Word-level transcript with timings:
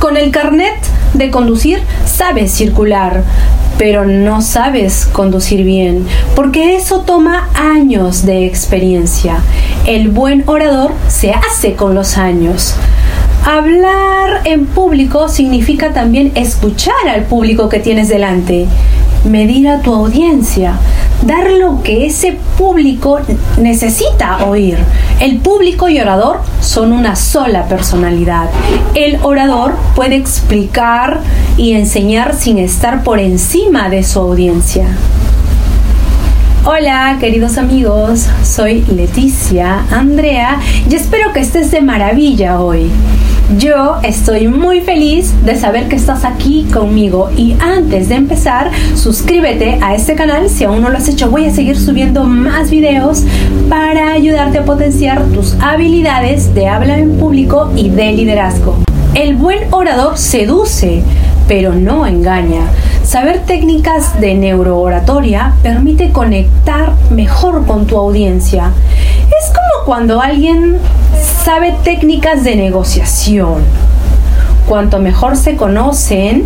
Con 0.00 0.16
el 0.16 0.30
carnet 0.30 0.78
de 1.12 1.30
conducir 1.30 1.82
sabes 2.06 2.52
circular, 2.52 3.22
pero 3.76 4.06
no 4.06 4.40
sabes 4.40 5.04
conducir 5.04 5.62
bien, 5.62 6.06
porque 6.34 6.74
eso 6.74 7.00
toma 7.00 7.50
años 7.54 8.24
de 8.24 8.46
experiencia. 8.46 9.42
El 9.86 10.08
buen 10.08 10.44
orador 10.46 10.92
se 11.08 11.32
hace 11.32 11.74
con 11.74 11.94
los 11.94 12.16
años. 12.16 12.76
Hablar 13.44 14.40
en 14.44 14.64
público 14.64 15.28
significa 15.28 15.92
también 15.92 16.32
escuchar 16.34 17.06
al 17.06 17.24
público 17.24 17.68
que 17.68 17.78
tienes 17.78 18.08
delante, 18.08 18.66
medir 19.24 19.68
a 19.68 19.82
tu 19.82 19.94
audiencia, 19.94 20.78
dar 21.26 21.50
lo 21.50 21.82
que 21.82 22.06
ese 22.06 22.38
público 22.56 23.20
necesita 23.58 24.46
oír. 24.46 24.78
El 25.20 25.38
público 25.38 25.90
y 25.90 26.00
orador 26.00 26.40
son 26.70 26.92
una 26.92 27.16
sola 27.16 27.66
personalidad. 27.66 28.48
El 28.94 29.18
orador 29.24 29.74
puede 29.96 30.14
explicar 30.14 31.18
y 31.56 31.72
enseñar 31.72 32.36
sin 32.36 32.58
estar 32.58 33.02
por 33.02 33.18
encima 33.18 33.88
de 33.88 34.04
su 34.04 34.20
audiencia. 34.20 34.86
Hola 36.64 37.16
queridos 37.18 37.58
amigos, 37.58 38.26
soy 38.44 38.82
Leticia 38.82 39.84
Andrea 39.90 40.60
y 40.88 40.94
espero 40.94 41.32
que 41.32 41.40
estés 41.40 41.72
de 41.72 41.80
maravilla 41.80 42.60
hoy. 42.60 42.88
Yo 43.58 43.96
estoy 44.04 44.46
muy 44.46 44.80
feliz 44.80 45.34
de 45.44 45.56
saber 45.56 45.88
que 45.88 45.96
estás 45.96 46.24
aquí 46.24 46.68
conmigo 46.72 47.30
y 47.36 47.56
antes 47.60 48.08
de 48.08 48.14
empezar, 48.14 48.70
suscríbete 48.94 49.80
a 49.82 49.96
este 49.96 50.14
canal 50.14 50.48
si 50.48 50.62
aún 50.62 50.82
no 50.82 50.88
lo 50.88 50.96
has 50.96 51.08
hecho. 51.08 51.30
Voy 51.30 51.46
a 51.46 51.50
seguir 51.50 51.76
subiendo 51.76 52.22
más 52.22 52.70
videos 52.70 53.24
para 53.68 54.12
ayudarte 54.12 54.58
a 54.58 54.64
potenciar 54.64 55.24
tus 55.34 55.56
habilidades 55.60 56.54
de 56.54 56.68
habla 56.68 56.98
en 56.98 57.18
público 57.18 57.72
y 57.74 57.88
de 57.88 58.12
liderazgo. 58.12 58.76
El 59.14 59.34
buen 59.34 59.58
orador 59.72 60.16
seduce, 60.16 61.02
pero 61.48 61.74
no 61.74 62.06
engaña. 62.06 62.62
Saber 63.02 63.40
técnicas 63.40 64.20
de 64.20 64.34
neurooratoria 64.34 65.54
permite 65.64 66.10
conectar 66.10 66.92
mejor 67.10 67.66
con 67.66 67.88
tu 67.88 67.98
audiencia. 67.98 68.70
Es 69.26 69.48
como 69.48 69.86
cuando 69.86 70.20
alguien 70.20 70.78
sabe 71.44 71.74
técnicas 71.82 72.44
de 72.44 72.54
negociación. 72.54 73.62
Cuanto 74.66 74.98
mejor 74.98 75.36
se 75.36 75.56
conocen, 75.56 76.44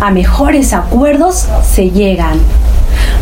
a 0.00 0.10
mejores 0.10 0.74
acuerdos 0.74 1.48
se 1.64 1.90
llegan. 1.90 2.38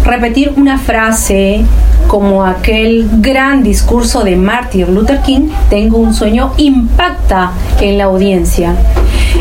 Repetir 0.04 0.52
una 0.56 0.78
frase 0.78 1.64
como 2.08 2.44
aquel 2.44 3.08
gran 3.20 3.62
discurso 3.62 4.24
de 4.24 4.34
Martin 4.36 4.92
Luther 4.92 5.20
King, 5.20 5.50
tengo 5.70 5.98
un 5.98 6.14
sueño, 6.14 6.52
impacta 6.56 7.52
en 7.80 7.98
la 7.98 8.04
audiencia. 8.04 8.74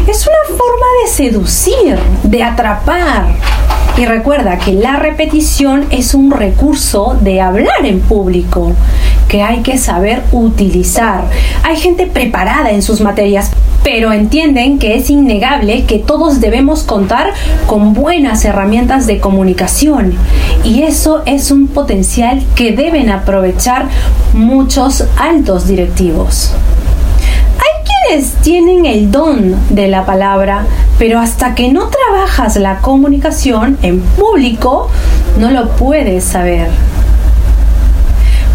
Es 0.08 0.28
una 0.28 0.58
forma 0.58 0.86
de 1.04 1.12
seducir, 1.12 1.98
de 2.24 2.44
atrapar. 2.44 3.26
Y 3.98 4.06
recuerda 4.06 4.58
que 4.58 4.74
la 4.74 4.96
repetición 4.96 5.86
es 5.90 6.14
un 6.14 6.32
recurso 6.32 7.18
de 7.22 7.42
hablar 7.42 7.86
en 7.86 8.00
público 8.00 8.74
que 9.34 9.42
hay 9.42 9.64
que 9.64 9.80
saber 9.80 10.22
utilizar. 10.32 11.24
Hay 11.64 11.76
gente 11.78 12.06
preparada 12.06 12.70
en 12.70 12.84
sus 12.84 13.02
materias, 13.02 13.50
pero 13.84 14.14
entienden 14.14 14.78
que 14.78 14.96
es 14.96 15.10
innegable 15.10 15.86
que 15.86 15.98
todos 15.98 16.40
debemos 16.40 16.84
contar 16.84 17.34
con 17.66 17.96
buenas 17.96 18.46
herramientas 18.46 19.08
de 19.08 19.20
comunicación 19.20 20.14
y 20.64 20.84
eso 20.84 21.24
es 21.26 21.50
un 21.50 21.66
potencial 21.66 22.44
que 22.54 22.74
deben 22.74 23.10
aprovechar 23.10 23.88
muchos 24.34 25.04
altos 25.18 25.66
directivos 25.66 26.52
Hay 27.58 27.92
quienes 28.06 28.34
tienen 28.36 28.86
el 28.86 29.10
don 29.10 29.56
de 29.72 29.88
la 29.88 30.06
palabra, 30.06 30.68
pero 31.00 31.20
hasta 31.20 31.56
que 31.56 31.74
no 31.74 31.88
trabajas 31.88 32.56
la 32.58 32.82
comunicación 32.82 33.80
en 33.82 34.00
público, 34.00 34.92
no 35.40 35.50
lo 35.50 35.72
puedes 35.72 36.24
saber. 36.24 36.93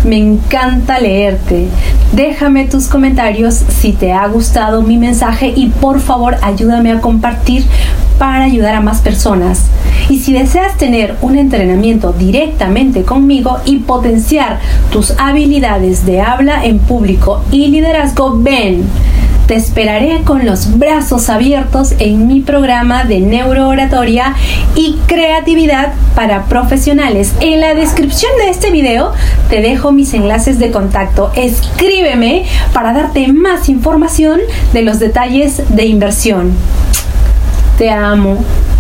Me 0.05 0.17
encanta 0.17 0.99
leerte. 0.99 1.69
Déjame 2.13 2.65
tus 2.67 2.87
comentarios 2.87 3.55
si 3.55 3.93
te 3.93 4.13
ha 4.13 4.27
gustado 4.29 4.83
mi 4.83 4.97
mensaje 4.97 5.53
y 5.55 5.69
por 5.69 6.01
favor 6.01 6.37
ayúdame 6.43 6.93
a 6.93 7.01
compartir 7.01 7.65
para 8.19 8.45
ayudar 8.45 8.75
a 8.75 8.81
más 8.81 9.01
personas. 9.01 9.67
Y 10.09 10.21
si 10.21 10.33
deseas 10.33 10.77
tener 10.77 11.17
un 11.21 11.37
entrenamiento 11.37 12.13
directamente 12.13 13.03
conmigo 13.03 13.59
y 13.65 13.79
potenciar 13.79 14.61
tus 14.91 15.13
habilidades 15.19 16.07
de 16.07 16.21
habla 16.21 16.65
en 16.65 16.79
público 16.79 17.45
y 17.51 17.69
liderazgo, 17.69 18.39
ven 18.39 18.85
te 19.49 19.55
esperaré 19.55 20.21
con 20.25 20.45
los 20.45 20.79
brazos 20.79 21.31
abiertos 21.31 21.95
en 21.99 22.27
mi 22.27 22.43
programa 22.43 23.05
de 23.05 23.21
neurooratoria 23.21 24.35
y 24.77 24.99
creatividad 25.07 25.95
para 26.15 26.45
profesionales. 26.45 27.33
En 27.41 27.63
la 27.63 27.73
descripción 27.73 28.31
de 28.37 28.51
este 28.51 28.71
video 28.71 29.13
te 29.49 29.63
dejo 29.63 29.91
mis 29.91 30.13
enlaces 30.13 30.59
de 30.59 30.71
contacto. 30.71 31.33
Escríbeme 31.35 32.45
para 32.75 32.93
darte 32.93 33.27
más 33.33 33.71
información 33.71 34.39
de 34.75 34.83
los 34.83 34.99
detalles 34.99 35.63
de 35.75 35.87
inversión. 35.87 36.53
Te 37.79 37.89
amo. 37.89 38.45